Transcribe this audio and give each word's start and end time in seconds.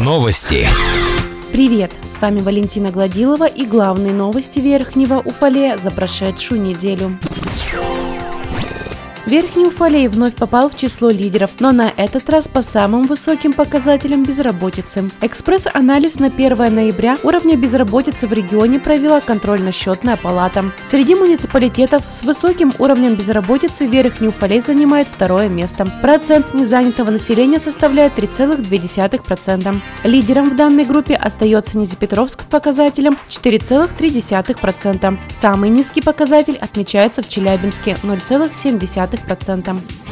Новости. 0.00 0.66
Привет! 1.52 1.92
С 2.02 2.18
вами 2.18 2.40
Валентина 2.40 2.90
Гладилова 2.90 3.46
и 3.46 3.66
главные 3.66 4.14
новости 4.14 4.58
Верхнего 4.58 5.18
Уфалея 5.18 5.76
за 5.76 5.90
прошедшую 5.90 6.62
неделю. 6.62 7.18
Верхний 9.28 9.66
Уфалей 9.66 10.08
вновь 10.08 10.34
попал 10.34 10.70
в 10.70 10.74
число 10.74 11.10
лидеров, 11.10 11.50
но 11.60 11.70
на 11.70 11.92
этот 11.94 12.30
раз 12.30 12.48
по 12.48 12.62
самым 12.62 13.02
высоким 13.02 13.52
показателям 13.52 14.22
безработицы. 14.22 15.10
Экспресс-анализ 15.20 16.18
на 16.18 16.28
1 16.28 16.74
ноября 16.74 17.18
уровня 17.22 17.54
безработицы 17.54 18.26
в 18.26 18.32
регионе 18.32 18.80
провела 18.80 19.20
контрольно-счетная 19.20 20.16
палата. 20.16 20.72
Среди 20.90 21.14
муниципалитетов 21.14 22.04
с 22.08 22.22
высоким 22.22 22.72
уровнем 22.78 23.16
безработицы 23.16 23.84
Верхний 23.84 24.28
Уфалей 24.28 24.62
занимает 24.62 25.08
второе 25.08 25.50
место. 25.50 25.84
Процент 26.00 26.54
незанятого 26.54 27.10
населения 27.10 27.60
составляет 27.60 28.16
3,2%. 28.16 29.82
Лидером 30.04 30.48
в 30.48 30.56
данной 30.56 30.86
группе 30.86 31.16
остается 31.16 31.76
Низепетровск 31.76 32.44
с 32.44 32.44
показателем 32.46 33.18
4,3%. 33.28 35.18
Самый 35.38 35.68
низкий 35.68 36.00
показатель 36.00 36.56
отмечается 36.58 37.20
в 37.22 37.28
Челябинске– 37.28 37.94
0,7%. 38.02 39.17
20%. 39.26 40.07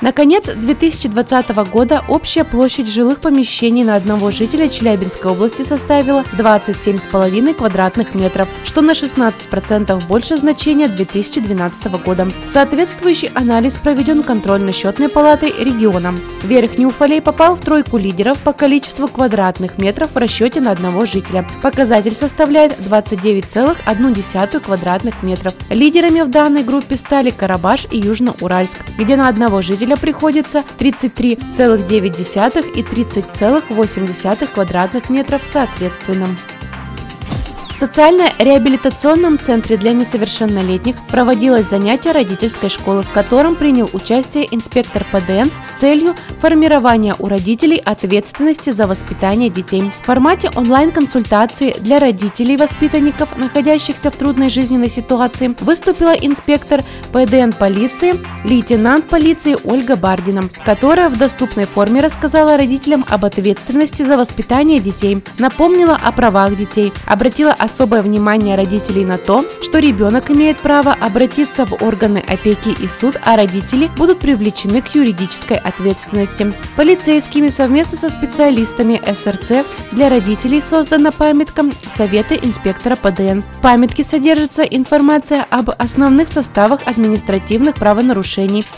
Наконец, 0.00 0.46
2020 0.46 1.48
года 1.70 2.04
общая 2.06 2.44
площадь 2.44 2.88
жилых 2.88 3.20
помещений 3.20 3.82
на 3.82 3.96
одного 3.96 4.30
жителя 4.30 4.68
Челябинской 4.68 5.32
области 5.32 5.62
составила 5.62 6.22
27,5 6.36 7.54
квадратных 7.54 8.14
метров, 8.14 8.48
что 8.64 8.80
на 8.80 8.92
16% 8.92 10.06
больше 10.06 10.36
значения 10.36 10.86
2012 10.86 12.04
года. 12.04 12.28
Соответствующий 12.52 13.28
анализ 13.34 13.76
проведен 13.76 14.22
контрольно-счетной 14.22 15.08
палатой 15.08 15.52
региона. 15.58 16.14
Верхний 16.44 16.86
Уфалей 16.86 17.20
попал 17.20 17.56
в 17.56 17.60
тройку 17.60 17.98
лидеров 17.98 18.38
по 18.38 18.52
количеству 18.52 19.08
квадратных 19.08 19.78
метров 19.78 20.12
в 20.12 20.16
расчете 20.16 20.60
на 20.60 20.70
одного 20.70 21.06
жителя. 21.06 21.44
Показатель 21.60 22.14
составляет 22.14 22.78
29,1 22.78 24.60
квадратных 24.60 25.24
метров. 25.24 25.54
Лидерами 25.70 26.20
в 26.20 26.28
данной 26.28 26.62
группе 26.62 26.94
стали 26.94 27.30
Карабаш 27.30 27.88
и 27.90 27.98
Южноуральск, 27.98 28.78
где 28.96 29.16
на 29.16 29.28
одного 29.28 29.60
жителя 29.60 29.87
жителя 29.88 29.96
приходится 29.96 30.64
33,9 30.78 32.72
и 32.74 32.82
30,8 32.82 34.46
квадратных 34.52 35.08
метров 35.08 35.42
соответственно. 35.50 36.28
В 37.78 37.80
социально-реабилитационном 37.80 39.38
центре 39.38 39.76
для 39.76 39.92
несовершеннолетних 39.92 40.96
проводилось 41.06 41.68
занятие 41.68 42.10
родительской 42.10 42.70
школы, 42.70 43.02
в 43.02 43.12
котором 43.12 43.54
принял 43.54 43.88
участие 43.92 44.52
инспектор 44.52 45.06
ПДН 45.12 45.48
с 45.62 45.78
целью 45.78 46.16
формирования 46.40 47.14
у 47.20 47.28
родителей 47.28 47.76
ответственности 47.76 48.70
за 48.70 48.88
воспитание 48.88 49.48
детей. 49.48 49.92
В 50.02 50.06
формате 50.06 50.50
онлайн-консультации 50.56 51.76
для 51.78 52.00
родителей 52.00 52.56
воспитанников, 52.56 53.36
находящихся 53.36 54.10
в 54.10 54.16
трудной 54.16 54.50
жизненной 54.50 54.90
ситуации, 54.90 55.54
выступила 55.60 56.14
инспектор 56.14 56.82
ПДН 57.12 57.52
полиции, 57.56 58.18
лейтенант 58.44 59.08
полиции 59.08 59.56
Ольга 59.64 59.96
Бардина, 59.96 60.42
которая 60.64 61.08
в 61.08 61.18
доступной 61.18 61.66
форме 61.66 62.00
рассказала 62.00 62.56
родителям 62.56 63.04
об 63.08 63.24
ответственности 63.24 64.02
за 64.02 64.16
воспитание 64.16 64.78
детей, 64.78 65.22
напомнила 65.38 65.96
о 65.96 66.12
правах 66.12 66.56
детей, 66.56 66.92
обратила 67.06 67.52
особое 67.52 68.02
внимание 68.02 68.56
родителей 68.56 69.04
на 69.04 69.18
то, 69.18 69.44
что 69.62 69.78
ребенок 69.78 70.30
имеет 70.30 70.58
право 70.58 70.92
обратиться 70.92 71.66
в 71.66 71.82
органы 71.82 72.22
опеки 72.26 72.68
и 72.68 72.86
суд, 72.86 73.16
а 73.24 73.36
родители 73.36 73.90
будут 73.96 74.20
привлечены 74.20 74.82
к 74.82 74.94
юридической 74.94 75.56
ответственности. 75.56 76.52
Полицейскими 76.76 77.48
совместно 77.48 77.98
со 77.98 78.10
специалистами 78.10 79.00
СРЦ 79.04 79.66
для 79.92 80.08
родителей 80.08 80.60
создана 80.60 81.10
памятка 81.10 81.64
Совета 81.96 82.34
инспектора 82.34 82.94
ПДН. 82.94 83.40
В 83.40 83.60
памятке 83.62 84.04
содержится 84.04 84.62
информация 84.62 85.44
об 85.50 85.70
основных 85.70 86.28
составах 86.28 86.80
административных 86.86 87.74
правонарушений 87.74 88.27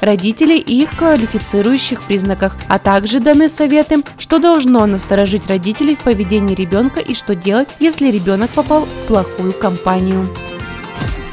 родителей 0.00 0.59
и 0.59 0.83
их 0.83 0.91
квалифицирующих 0.97 2.03
признаках, 2.03 2.56
а 2.69 2.78
также 2.78 3.21
даны 3.21 3.49
советы, 3.49 4.03
что 4.19 4.38
должно 4.38 4.87
насторожить 4.87 5.47
родителей 5.47 5.97
в 5.97 6.00
поведении 6.00 6.55
ребенка 6.55 7.00
и 7.00 7.15
что 7.15 7.34
делать, 7.34 7.69
если 7.78 8.10
ребенок 8.10 8.50
попал 8.50 8.87
в 8.87 9.06
плохую 9.06 9.53
компанию. 9.53 10.28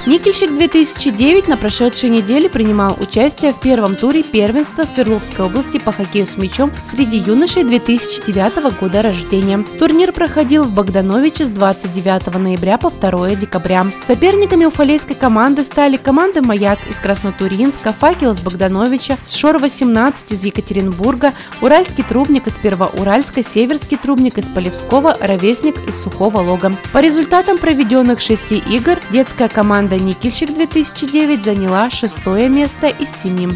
Никельщик 0.08 0.56
2009 0.56 1.50
на 1.50 1.58
прошедшей 1.58 2.08
неделе 2.08 2.50
принимал 2.50 2.96
участие 2.98 3.52
в 3.52 3.60
первом 3.60 3.98
туре 3.98 4.24
первенства 4.24 4.86
Свердловской 4.86 5.44
области 5.44 5.80
по 5.80 5.92
хоккею 5.92 6.26
с 6.26 6.38
мячом 6.38 6.72
среди 6.90 7.18
юношей 7.18 7.66
2009 7.66 8.80
года 8.80 9.02
рождения. 9.02 9.66
Турнир 9.78 10.14
проходил 10.14 10.64
в 10.64 10.72
Богдановиче 10.72 11.44
с 11.44 11.50
29 11.50 12.34
ноября 12.36 12.78
по 12.78 12.90
2 12.90 13.36
декабря. 13.36 13.92
Соперниками 14.02 14.64
уфалейской 14.64 15.14
команды 15.14 15.66
стали 15.66 15.98
команды 15.98 16.42
«Маяк» 16.42 16.80
из 16.90 16.96
Краснотуринска, 16.96 17.92
«Факел» 17.92 18.32
из 18.32 18.40
Богдановича, 18.40 19.18
«Шор-18» 19.26 20.14
из 20.30 20.42
Екатеринбурга, 20.42 21.34
«Уральский 21.60 22.06
трубник» 22.06 22.48
из 22.48 22.54
Первоуральска, 22.54 23.44
«Северский 23.44 23.98
трубник» 23.98 24.38
из 24.38 24.46
Полевского, 24.46 25.18
«Ровесник» 25.20 25.86
из 25.86 26.02
Сухого 26.02 26.38
Лога. 26.38 26.78
По 26.94 27.00
результатам 27.00 27.58
проведенных 27.58 28.22
шести 28.22 28.64
игр 28.70 29.02
детская 29.12 29.50
команда 29.50 29.97
Команда 29.98 30.16
«Никельщик» 30.16 30.54
2009 30.54 31.44
заняла 31.44 31.90
шестое 31.90 32.50
место 32.50 32.88
из 32.88 33.10
семи. 33.10 33.50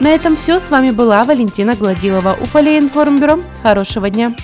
На 0.00 0.08
этом 0.08 0.36
все. 0.36 0.58
С 0.58 0.70
вами 0.70 0.90
была 0.90 1.24
Валентина 1.24 1.74
Гладилова. 1.74 2.36
Уфалей 2.40 2.78
информбюро. 2.78 3.40
Хорошего 3.62 4.10
дня. 4.10 4.34